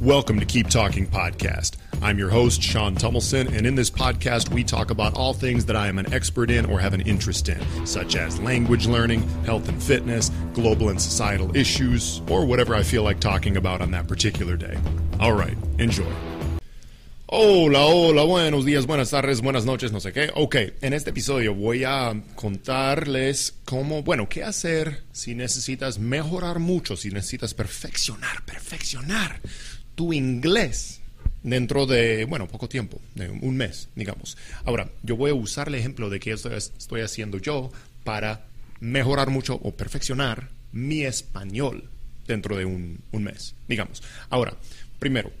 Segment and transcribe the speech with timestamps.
[0.00, 1.72] Welcome to Keep Talking Podcast.
[2.00, 5.74] I'm your host, Sean Tummelson, and in this podcast, we talk about all things that
[5.74, 9.68] I am an expert in or have an interest in, such as language learning, health
[9.68, 14.06] and fitness, global and societal issues, or whatever I feel like talking about on that
[14.06, 14.78] particular day.
[15.18, 16.06] All right, enjoy.
[17.26, 20.30] Hola, hola, buenos días, buenas tardes, buenas noches, no sé qué.
[20.36, 26.96] Ok, en este episodio voy a contarles cómo, bueno, qué hacer si necesitas mejorar mucho,
[26.96, 29.40] si necesitas perfeccionar, perfeccionar
[29.98, 31.00] tu inglés
[31.42, 34.38] dentro de, bueno, poco tiempo, de un mes, digamos.
[34.64, 37.72] Ahora, yo voy a usar el ejemplo de que esto estoy haciendo yo
[38.04, 38.46] para
[38.78, 41.82] mejorar mucho o perfeccionar mi español
[42.28, 44.04] dentro de un, un mes, digamos.
[44.30, 44.54] Ahora,
[45.00, 45.32] primero,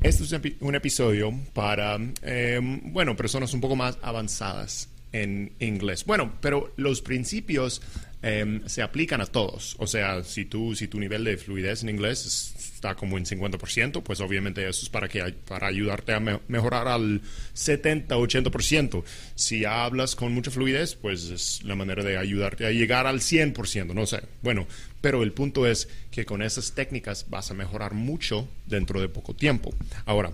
[0.00, 6.06] este es un episodio para, eh, bueno, personas un poco más avanzadas en inglés.
[6.06, 7.82] Bueno, pero los principios
[8.28, 9.76] Em, se aplican a todos.
[9.78, 14.02] O sea, si, tú, si tu nivel de fluidez en inglés está como en 50%,
[14.02, 16.18] pues obviamente eso es para, que, para ayudarte a
[16.48, 19.04] mejorar al 70, 80%.
[19.36, 23.94] Si hablas con mucha fluidez, pues es la manera de ayudarte a llegar al 100%,
[23.94, 24.22] no sé.
[24.42, 24.66] Bueno,
[25.00, 29.36] pero el punto es que con esas técnicas vas a mejorar mucho dentro de poco
[29.36, 29.72] tiempo.
[30.04, 30.32] Ahora,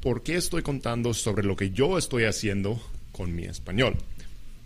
[0.00, 3.96] ¿por qué estoy contando sobre lo que yo estoy haciendo con mi español?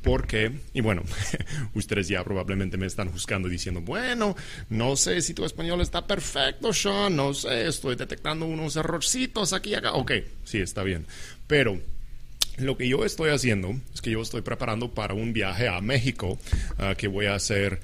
[0.02, 1.02] Porque, y bueno,
[1.74, 4.36] ustedes ya probablemente me están juzgando diciendo, bueno,
[4.68, 9.70] no sé si tu español está perfecto, Sean, no sé, estoy detectando unos errorcitos aquí
[9.70, 9.92] y acá.
[9.92, 10.12] Ok,
[10.44, 11.06] sí, está bien.
[11.46, 11.80] Pero
[12.58, 16.38] lo que yo estoy haciendo es que yo estoy preparando para un viaje a México
[16.78, 17.80] ah, que voy a hacer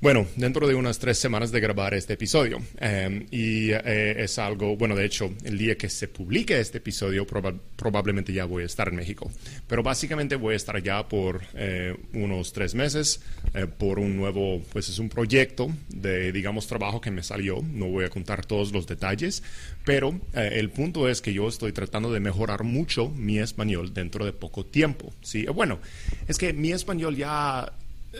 [0.00, 2.58] bueno, dentro de unas tres semanas de grabar este episodio.
[2.78, 7.26] Em, y eh, es algo, bueno, de hecho, el día que se publique este episodio
[7.76, 9.28] probablemente ya voy a estar en México.
[9.66, 13.22] Pero básicamente voy a estar allá por eh, unos tres meses
[13.54, 17.60] eh, por un nuevo, pues es un proyecto de, digamos, trabajo que me salió.
[17.60, 19.42] No voy a contar todos los detalles,
[19.84, 24.32] pero el punto es que yo estoy tratando de mejorar mucho mi español dentro de
[24.32, 25.12] poco tiempo.
[25.22, 25.46] ¿sí?
[25.46, 25.80] Bueno,
[26.28, 27.72] es que mi español ya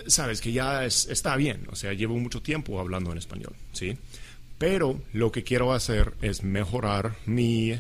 [0.07, 3.97] sabes que ya está bien, o sea, llevo mucho tiempo hablando en español, ¿sí?
[4.59, 7.79] Pero lo que quiero hacer es mejorar mi,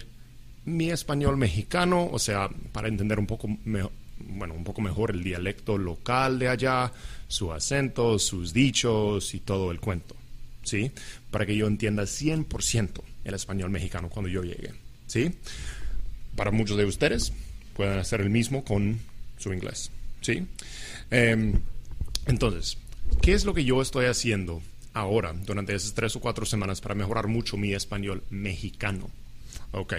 [0.65, 5.77] mi español mexicano, o sea, para entender un poco, bueno, un poco mejor el dialecto
[5.77, 6.93] local de allá,
[7.27, 10.15] su acento, sus dichos y todo el cuento,
[10.63, 10.91] ¿sí?
[11.31, 14.73] Para que yo entienda 100% el español mexicano cuando yo llegue,
[15.07, 15.35] ¿sí?
[16.37, 17.33] Para muchos de ustedes
[17.77, 19.01] pueden hacer el mismo con
[19.37, 20.47] su inglés, ¿sí?
[21.11, 21.55] Em,
[22.29, 22.79] entonces,
[23.21, 24.63] ¿qué es lo que yo estoy haciendo
[24.93, 29.11] ahora, durante esas tres o cuatro semanas, para mejorar mucho mi español mexicano?
[29.73, 29.95] Ok.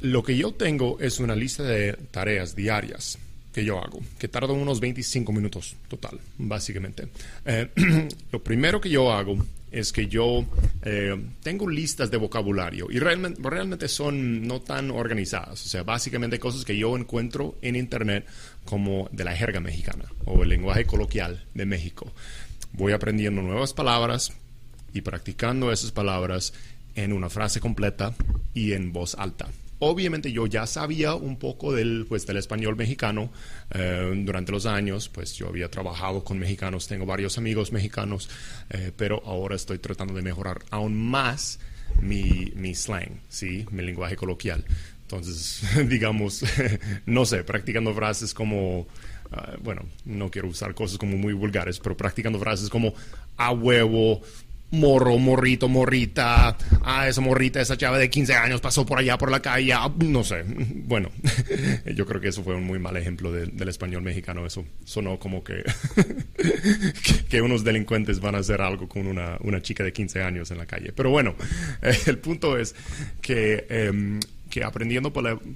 [0.00, 3.18] Lo que yo tengo es una lista de tareas diarias
[3.52, 7.08] que yo hago, que tardan unos 25 minutos total, básicamente.
[7.44, 7.68] Eh,
[8.32, 9.38] lo primero que yo hago
[9.70, 10.44] es que yo
[10.82, 16.38] eh, tengo listas de vocabulario y realmente, realmente son no tan organizadas, o sea, básicamente
[16.38, 18.26] cosas que yo encuentro en Internet
[18.64, 22.12] como de la jerga mexicana o el lenguaje coloquial de México.
[22.72, 24.32] Voy aprendiendo nuevas palabras
[24.92, 26.52] y practicando esas palabras
[26.94, 28.14] en una frase completa
[28.54, 29.48] y en voz alta.
[29.80, 33.30] Obviamente yo ya sabía un poco del, pues, del español mexicano
[33.70, 38.28] eh, durante los años, pues yo había trabajado con mexicanos, tengo varios amigos mexicanos,
[38.70, 41.60] eh, pero ahora estoy tratando de mejorar aún más
[42.00, 43.66] mi, mi slang, ¿sí?
[43.70, 44.64] mi lenguaje coloquial.
[45.02, 46.44] Entonces, digamos,
[47.06, 48.86] no sé, practicando frases como,
[49.32, 52.94] ah, bueno, no quiero usar cosas como muy vulgares, pero practicando frases como
[53.36, 54.22] a huevo,
[54.70, 59.30] morro, morrito, morrita, ah, esa morrita, esa chava de 15 años pasó por allá por
[59.30, 60.44] la calle, ah, no sé.
[60.46, 61.10] Bueno,
[61.94, 64.44] yo creo que eso fue un muy mal ejemplo del español mexicano.
[64.44, 65.64] Eso sonó como que,
[67.28, 70.58] que, unos delincuentes van a hacer algo con una, una, chica de 15 años en
[70.58, 70.92] la calle.
[70.92, 71.34] Pero bueno,
[72.06, 72.74] el punto es
[73.20, 75.12] que, em, que aprendiendo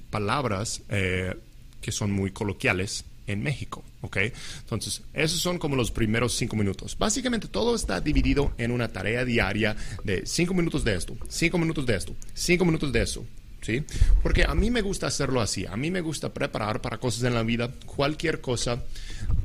[0.09, 1.35] palabras eh,
[1.81, 3.83] que son muy coloquiales, en México.
[4.03, 4.17] ¿ok?
[4.59, 6.95] Entonces, esos son como los primeros cinco minutos.
[6.97, 11.85] Básicamente todo está dividido en una tarea diaria de cinco minutos de esto, cinco minutos
[11.85, 13.25] de esto, cinco minutos de eso.
[13.61, 13.81] ¿Sí?
[14.21, 17.33] Porque a mí me gusta hacerlo así, a mí me gusta preparar para cosas en
[17.33, 18.83] la vida, cualquier cosa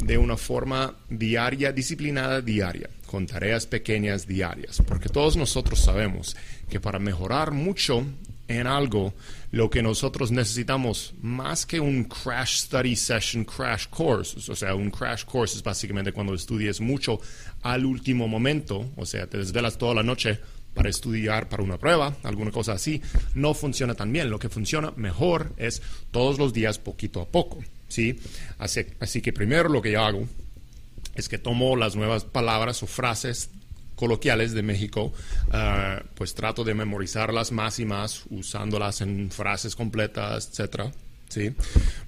[0.03, 6.37] de una forma diaria, disciplinada diaria, con tareas pequeñas diarias, porque todos nosotros sabemos
[6.69, 8.05] que para mejorar mucho
[8.49, 9.15] en algo,
[9.53, 14.91] lo que nosotros necesitamos más que un crash study session, crash course, o sea, un
[14.91, 17.21] crash course es básicamente cuando estudies mucho
[17.63, 20.41] al último momento, o sea, te desvelas toda la noche
[20.79, 23.03] para estudiar para una prueba, alguna cosa así,
[23.35, 24.31] no funciona tan bien.
[24.31, 27.59] Lo que funciona mejor es todos los días, poquito a poco,
[27.89, 28.19] ¿sí?
[28.59, 30.29] Así, que primero lo que yo hago
[31.17, 33.51] es que tomo las nuevas palabras o frases
[33.99, 35.13] coloquiales de México,
[35.51, 40.93] ah, pues trato de memorizarlas más y más, usándolas en frases completas, etcétera.
[41.29, 41.53] ¿sí?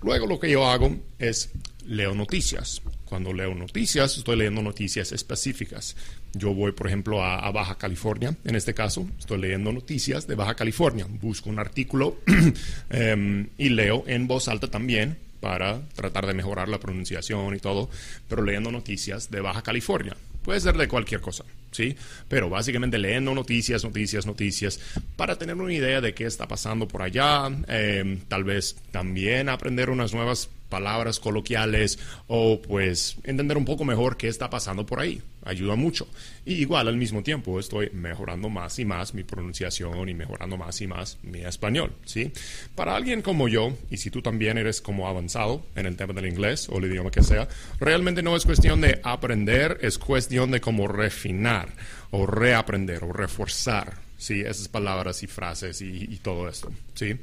[0.02, 1.50] Luego lo que yo hago es
[1.84, 2.80] leo noticias.
[3.04, 5.96] Cuando leo noticias, estoy leyendo noticias específicas.
[6.32, 10.54] Yo voy, por ejemplo, a, Baja California, en este caso, estoy leyendo noticias de Baja
[10.54, 11.06] California.
[11.20, 12.18] Busco un artículo
[12.90, 17.90] em, y leo en voz alta también para tratar de mejorar la pronunciación y todo,
[18.28, 20.16] pero leyendo noticias de Baja California.
[20.44, 21.96] Puede ser de cualquier cosa, ¿sí?
[22.28, 24.80] Pero básicamente leyendo noticias, noticias, noticias,
[25.16, 29.90] para tener una idea de qué está pasando por allá, em, tal vez también aprender
[29.90, 35.20] unas nuevas palabras coloquiales o pues entender un poco mejor qué está pasando por ahí.
[35.44, 36.06] Ayuda mucho.
[36.44, 40.80] Y igual al mismo tiempo estoy mejorando más y más mi pronunciación y mejorando más
[40.80, 42.32] y más mi español, ¿sí?
[42.74, 46.26] Para alguien como yo, y si tú también eres como avanzado en el tema del
[46.26, 50.60] inglés o el idioma que sea, realmente no es cuestión de aprender, es cuestión de
[50.60, 51.70] como refinar
[52.10, 54.40] o reaprender o reforzar, ¿sí?
[54.40, 57.16] Esas palabras y frases y, y todo esto, ¿sí?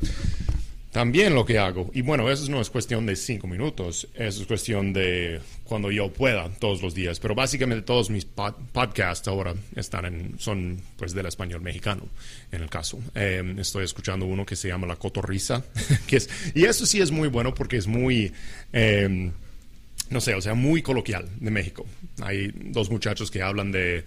[0.92, 4.48] También lo que hago, y bueno, eso no es cuestión de cinco minutos, eso es
[4.48, 10.06] cuestión de cuando yo pueda todos los días, pero básicamente todos mis podcasts ahora están
[10.06, 12.04] en, son pues del español mexicano,
[12.51, 13.00] en el caso.
[13.13, 15.63] Em, estoy escuchando uno que se llama La Cotorrisa,
[16.07, 18.31] que es, y eso sí es muy bueno porque es muy...
[18.72, 19.31] Em,
[20.10, 21.86] no sé, o sea, muy coloquial de México.
[22.22, 24.06] Hay dos muchachos que hablan de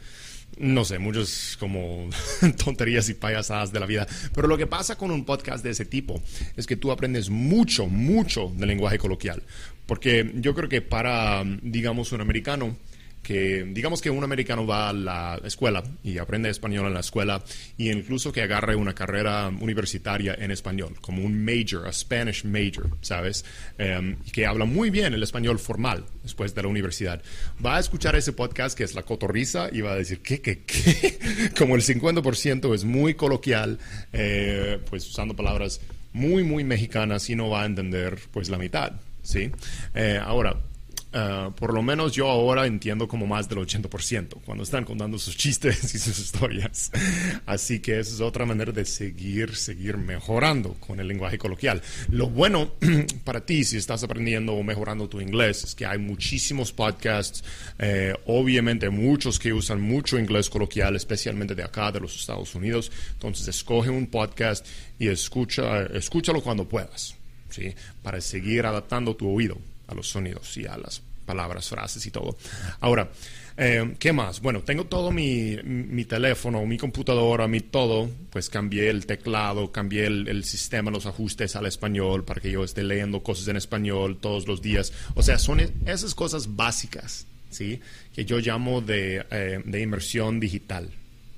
[0.59, 2.09] no sé, muchos como
[2.65, 4.07] tonterías y payasadas de la vida.
[4.35, 6.23] Pero lo que pasa con un podcast de ese tipo
[6.57, 9.43] es que tú aprendes mucho, mucho del lenguaje coloquial.
[9.87, 12.77] Porque yo creo que para, digamos, un americano,
[13.23, 17.43] que digamos que un americano va a la escuela y aprende español en la escuela
[17.77, 22.91] y incluso que agarre una carrera universitaria en español, como un major, a Spanish major,
[23.01, 23.45] ¿sabes?
[23.79, 27.23] Y que habla muy bien el español formal después de la universidad.
[27.65, 30.61] Va a escuchar ese podcast que es La Cotorriza y va a decir, ¿qué, qué,
[30.65, 31.19] qué?
[31.59, 33.79] Como el 50% es muy coloquial,
[34.13, 35.81] eh, pues usando palabras
[36.13, 39.51] muy, muy mexicanas y no va a entender pues la mitad, ¿sí?
[39.95, 40.57] Eh, ahora,
[41.13, 45.37] Ah, por lo menos yo ahora entiendo como más del 80% cuando están contando sus
[45.37, 46.93] chistes y sus historias.
[47.47, 51.83] Así que esa es otra manera de seguir, seguir mejorando con el lenguaje coloquial.
[52.11, 52.75] Lo bueno
[53.25, 57.43] para ti si estás aprendiendo o mejorando tu inglés es que hay muchísimos podcasts,
[57.81, 62.93] eh, obviamente muchos que usan mucho inglés coloquial, especialmente de acá, de los Estados Unidos.
[63.15, 64.65] Entonces escoge un podcast
[64.97, 67.17] y escucha, escúchalo cuando puedas,
[67.49, 67.75] ¿sí?
[68.01, 69.59] Para seguir adaptando tu oído
[69.91, 72.37] a los sonidos y a las palabras, frases y todo.
[72.81, 73.09] Ahora,
[73.57, 74.41] eh, ¿qué más?
[74.41, 80.07] Bueno, tengo todo mi, mi, teléfono, mi computadora, mi todo, pues cambié el teclado, cambié
[80.07, 84.49] el, sistema, los ajustes al español para que yo esté leyendo cosas en español todos
[84.49, 84.93] los días.
[85.15, 87.81] O sea, son esas cosas básicas, ¿sí?
[88.15, 90.89] Que yo llamo de, eh, de inmersión digital.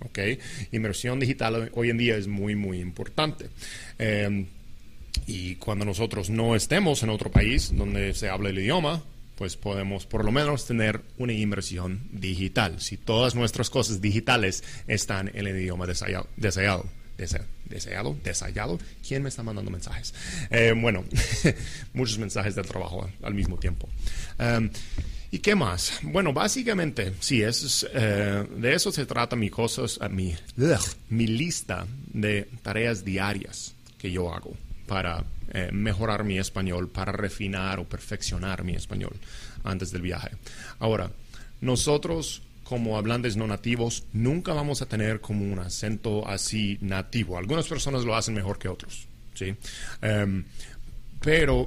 [0.04, 0.18] ¿Ok?
[0.72, 3.50] Inmersión digital hoy en día es muy, muy importante.
[3.98, 4.46] Eh,
[5.32, 9.02] y cuando nosotros no estemos en otro país donde se habla el idioma,
[9.36, 12.82] pues podemos por lo menos tener una inmersión digital.
[12.82, 16.28] Si todas nuestras cosas digitales están en el idioma deseado.
[16.36, 16.84] deseado
[17.66, 18.78] deseado, desayado.
[19.06, 20.12] ¿Quién me está mandando mensajes?
[20.50, 21.04] Eh, bueno,
[21.94, 23.88] muchos mensajes de trabajo al mismo tiempo.
[24.38, 24.68] Em,
[25.30, 25.98] ¿Y qué más?
[26.02, 30.34] Bueno, básicamente, sí, es, eh, de eso se trata mi, cosas, mi,
[31.08, 34.54] mi lista de tareas diarias que yo hago
[34.92, 39.16] para eh, mejorar mi español, para refinar o perfeccionar mi español
[39.64, 40.32] antes del viaje.
[40.80, 41.10] Ahora,
[41.62, 47.38] nosotros como hablantes no nativos nunca vamos a tener como un acento así nativo.
[47.38, 49.54] Algunas personas lo hacen mejor que otros, ¿sí?
[50.02, 50.44] Em,
[51.22, 51.66] pero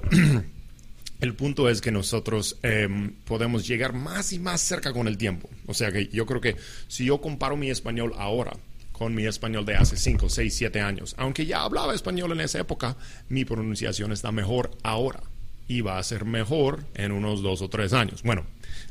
[1.20, 5.50] el punto es que nosotros em, podemos llegar más y más cerca con el tiempo.
[5.66, 8.54] O sea que yo creo que si yo comparo mi español ahora
[8.98, 11.16] con mi español de hace 5, 6, 7 años.
[11.18, 12.96] Aunque ya hablaba español en esa época,
[13.28, 15.22] mi pronunciación está mejor ahora
[15.68, 18.24] y va a ser mejor en unos 2 o 3 años.
[18.24, 18.46] Bueno,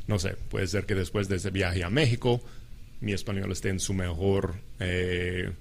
[0.05, 2.39] no sé, puede ser que después de ese viaje a México,
[3.01, 5.51] mi español esté en su mejor, eh,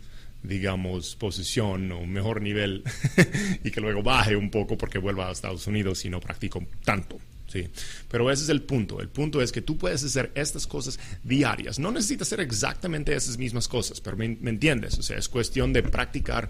[0.42, 2.84] digamos, posición o mejor nivel
[3.64, 7.18] y que luego baje un poco porque vuelva a Estados Unidos y no practico tanto.
[7.46, 7.68] Sí,
[8.10, 9.00] pero ese es el punto.
[9.00, 11.78] El punto es que tú puedes hacer estas cosas diarias.
[11.78, 14.98] No necesitas hacer exactamente esas mismas cosas, pero me, entiendes.
[14.98, 16.48] O sea, es cuestión de practicar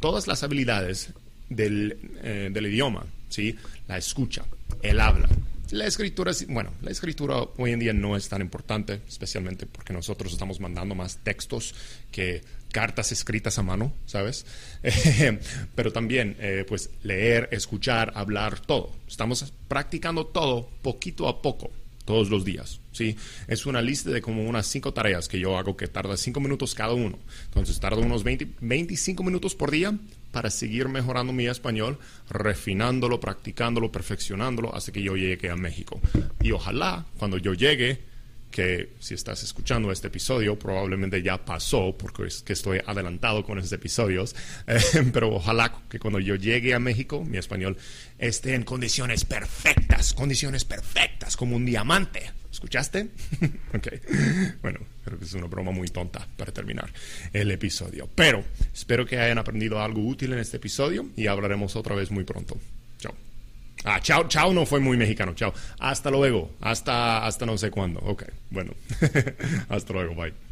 [0.00, 1.10] todas las habilidades
[1.48, 3.56] del, eh, del idioma, ¿sí?
[3.88, 4.44] La escucha,
[4.82, 5.28] el habla,
[5.72, 10.32] la escritura, bueno, la escritura hoy en día no es tan importante, especialmente porque nosotros
[10.32, 11.74] estamos mandando más textos
[12.10, 14.44] que cartas escritas a mano, ¿sabes?
[15.74, 18.92] Pero también, eh, pues, leer, escuchar, hablar, todo.
[19.08, 21.70] Estamos practicando todo poquito a poco,
[22.04, 22.80] todos los días.
[22.92, 23.16] ¿sí?
[23.48, 26.74] Es una lista de como unas cinco tareas que yo hago que tarda cinco minutos
[26.74, 27.18] cada uno.
[27.46, 29.98] Entonces tardo unos 20, 25 minutos por día
[30.32, 31.98] para seguir mejorando mi español,
[32.28, 36.00] refinándolo, practicándolo, perfeccionándolo hasta que yo llegue a México.
[36.42, 38.10] Y ojalá cuando yo llegue
[38.50, 43.58] que si estás escuchando este episodio probablemente ya pasó porque es que estoy adelantado con
[43.58, 44.36] esos episodios,
[44.66, 44.80] eh,
[45.12, 47.76] pero ojalá que cuando yo llegue a México mi español
[48.18, 52.41] esté en condiciones perfectas, condiciones perfectas como un diamante.
[52.52, 53.08] ¿Escuchaste?
[53.74, 53.88] ok.
[54.60, 56.92] Bueno, creo que es una broma muy tonta para terminar
[57.32, 58.08] el episodio.
[58.14, 58.44] Pero
[58.74, 62.58] espero que hayan aprendido algo útil en este episodio y hablaremos otra vez muy pronto.
[62.98, 63.14] Chao.
[63.84, 65.54] Ah, chao, chao no fue muy mexicano, chao.
[65.80, 68.00] Hasta luego, hasta, hasta no sé cuándo.
[68.00, 68.74] Ok, bueno,
[69.70, 70.51] hasta luego, bye.